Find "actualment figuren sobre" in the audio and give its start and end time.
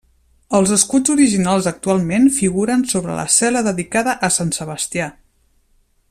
1.73-3.19